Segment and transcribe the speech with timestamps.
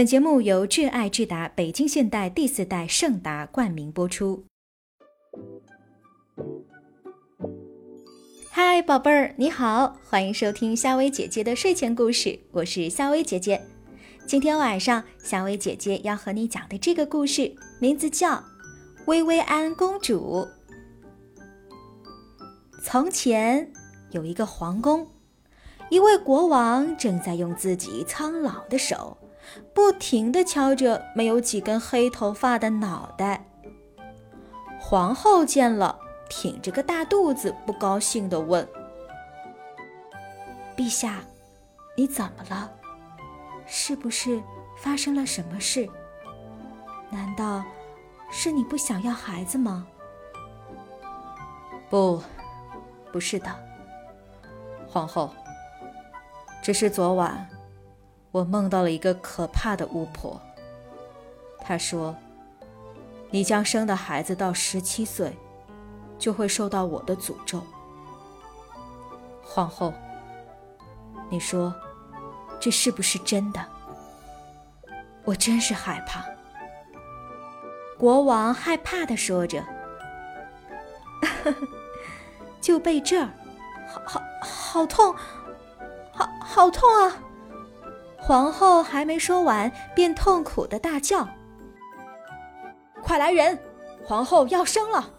[0.00, 4.46] 本节目由挚爱智达北京现代第四代圣达冠名播出。
[8.50, 13.60] 嗨，宝贝儿，你好，欢迎收听夏薇姐姐的睡前故事，我是夏薇姐姐。
[14.26, 18.30] 今天晚上，夏薇姐姐要和你讲的这个故事名字叫
[19.04, 20.48] 《薇薇安公主》。
[22.82, 23.70] 从前
[24.12, 25.06] 有一个皇宫，
[25.90, 29.18] 一位国王正在用自己苍老的手。
[29.74, 33.46] 不停地敲着没有几根黑头发的脑袋。
[34.78, 38.66] 皇后见了，挺着个大肚子，不高兴地问
[40.76, 41.20] ：“陛下，
[41.96, 42.70] 你怎么了？
[43.66, 44.42] 是不是
[44.78, 45.88] 发生了什么事？
[47.10, 47.62] 难道
[48.30, 49.86] 是你不想要孩子吗
[51.90, 52.22] ？”“不，
[53.12, 53.54] 不是的，
[54.88, 55.30] 皇后，
[56.62, 57.46] 只是昨晚。”
[58.32, 60.40] 我梦到了一个可怕的巫婆。
[61.58, 62.16] 她说
[63.30, 65.36] ：“你将生的孩子到十七岁，
[66.18, 67.62] 就会受到我的诅咒。”
[69.42, 69.92] 皇后，
[71.28, 71.74] 你说
[72.60, 73.64] 这是不是真的？
[75.24, 76.24] 我真是害怕。
[77.98, 79.62] 国王害怕的说着
[82.60, 83.28] ：“就背这儿，
[83.88, 85.14] 好好好痛，
[86.12, 87.16] 好好痛啊！”
[88.30, 91.26] 皇后还没说完，便痛苦的大叫
[93.02, 93.58] ：“快来人！
[94.04, 95.10] 皇后要生了！”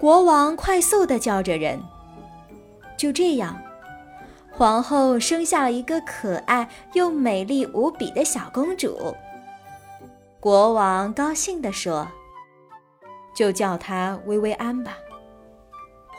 [0.00, 1.80] 国王快速的叫着人。
[2.96, 3.56] 就这样，
[4.50, 9.14] 皇后生下了一个可爱又美丽无比的小公主。
[10.40, 12.04] 国王高兴地说
[13.32, 14.96] ：“就叫她薇薇安吧。”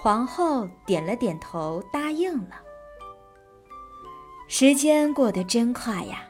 [0.01, 2.55] 皇后点了点头，答应了。
[4.53, 6.27] 时间过得真快呀！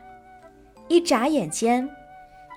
[0.88, 1.90] 一眨眼间，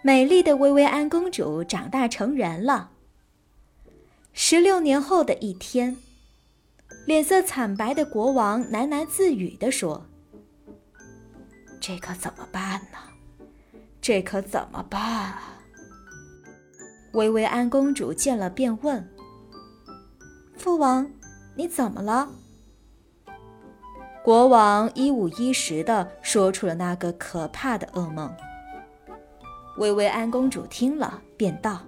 [0.03, 2.91] 美丽的薇薇安公主长大成人了。
[4.35, 5.97] 十六年后的一天，
[7.07, 10.05] 脸色惨白的国王喃喃自语地说
[11.81, 12.99] ：“这可怎么办呢？
[14.03, 15.63] 这可怎么办啊？”
[17.15, 19.09] 薇薇安公主见了便问
[20.59, 21.11] ：“父王，
[21.57, 22.29] 你怎么了？”
[24.25, 28.35] 国王一五一十的说出了那个可怕的噩梦。
[29.77, 31.81] 薇薇安公主听了，便道：“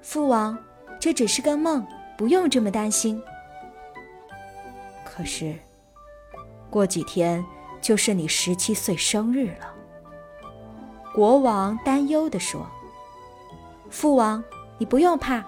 [0.00, 0.56] 父王，
[1.00, 1.84] 这只是个梦，
[2.16, 3.20] 不用这么担心。”
[5.04, 5.56] 可是，
[6.70, 7.44] 过几天
[7.80, 9.74] 就是你十七岁生日了。
[11.12, 12.64] 国王担忧地说
[13.90, 14.44] ：“父王，
[14.78, 15.42] 你不用怕，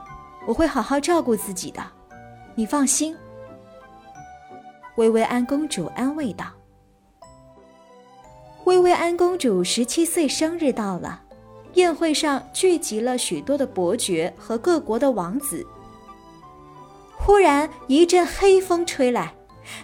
[0.45, 1.81] 我会好好照顾自己的，
[2.57, 3.17] 你放心。”
[4.97, 6.47] 薇薇安公主安慰道
[8.65, 11.21] ：“薇薇安公主十七岁生日到了，
[11.75, 15.67] 宴会上聚集了许多的伯爵和各国的王子。
[17.15, 19.35] 忽然一阵黑风吹来，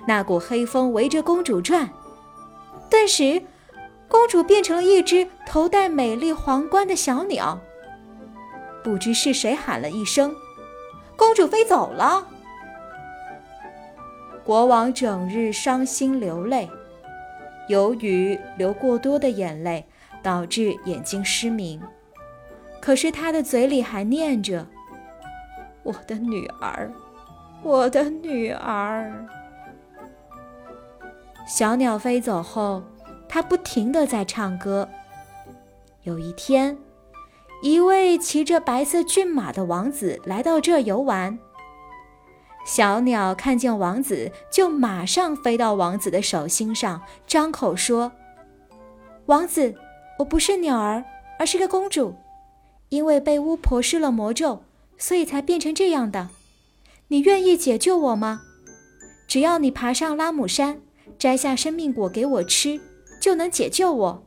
[0.07, 1.91] 那股黑风围着公主转，
[2.89, 3.43] 顿时，
[4.09, 7.61] 公主变成了一只头戴美丽皇冠的小鸟。
[8.83, 10.35] 不知是谁喊了一声
[11.19, 12.27] ：‘公主飞走了。’”
[14.45, 16.69] 国王整日伤心流泪，
[17.69, 19.87] 由于流过多的眼泪，
[20.23, 21.81] 导致眼睛失明。
[22.81, 24.67] 可是他的嘴里还念着
[25.85, 26.91] ：“我的女儿，
[27.63, 29.27] 我的女儿。”
[31.47, 32.83] 小鸟飞走后，
[33.29, 34.89] 他不停地在唱歌。
[36.03, 36.77] 有一天，
[37.63, 41.39] 一位骑着白色骏马的王子来到这游玩。
[42.65, 48.13] 小鸟看见王子，就马上飞到王子的手心上，张口说
[49.27, 49.75] ：“王子，
[50.21, 51.05] 我不是鸟儿，
[51.39, 52.15] 而是个公主，
[52.89, 54.63] 因为被巫婆施了魔咒，
[54.97, 56.29] 所以才变成这样的。
[57.09, 58.43] 你愿意解救我吗？
[59.27, 60.81] 只要你爬上拉姆山，
[61.19, 62.81] 摘下生命果给我吃，
[63.21, 64.25] 就能解救我。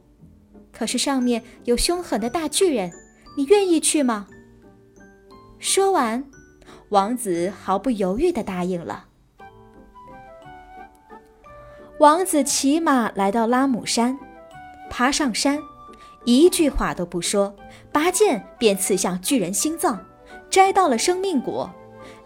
[0.74, 2.92] 可是上面有凶狠的大巨人，
[3.38, 4.28] 你愿意去吗？”
[5.58, 6.30] 说完。
[6.90, 9.06] 王子毫不犹豫地答应了。
[12.00, 14.20] 王子骑马来到拉姆山，
[14.90, 15.60] 爬上山，
[16.26, 17.56] 一句话都不说，
[17.92, 20.06] 拔剑便刺向巨人心脏，
[20.50, 21.72] 摘到了生命果，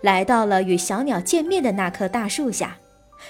[0.01, 2.77] 来到了与小鸟见面的那棵大树下，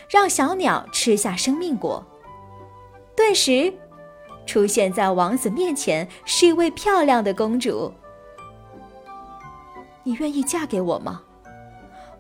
[0.10, 2.04] 让小鸟吃下生命果。
[3.16, 3.74] 顿时，
[4.46, 7.94] 出现在王子面前是一位漂亮的公主。
[10.04, 11.22] 你愿意嫁给我吗？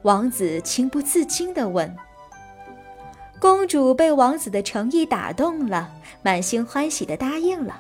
[0.03, 1.95] 王子情不自禁地问。
[3.39, 5.89] 公主被王子的诚意打动了，
[6.21, 7.79] 满心欢喜的答应了。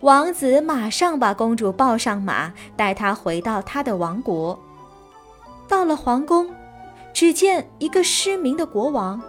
[0.00, 4.58] 王子马上把公主抱上马，带她回到他的王国。
[5.68, 6.50] 到了皇宫，
[7.12, 9.20] 只见一个失明的国王。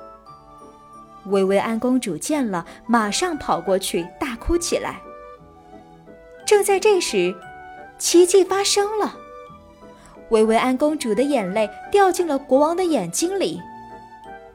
[1.25, 5.01] 薇薇安公主见了，马上跑过去，大哭起来。
[6.45, 7.35] 正在这时，
[7.97, 9.17] 奇迹发生了，
[10.29, 13.61] 薇薇安公主的眼泪掉进了国王的眼睛里。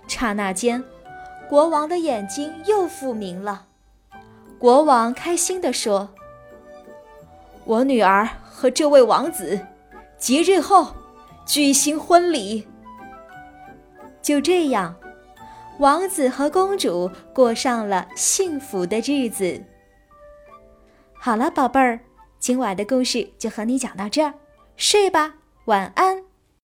[0.08, 0.82] 刹那间，
[1.48, 3.66] 国王的眼睛又复明了。
[4.58, 6.10] 国王开心地说
[7.64, 9.60] ：“我女儿和这位王子，
[10.18, 10.88] 即日后
[11.46, 12.66] 举行婚礼。”
[14.22, 14.94] 就这样。
[15.78, 19.60] 王子和公主过上了幸福的日子。
[21.14, 21.98] 好了，宝贝儿，
[22.38, 24.34] 今晚的故事就和你讲到这儿，
[24.76, 25.34] 睡吧，
[25.66, 26.31] 晚安。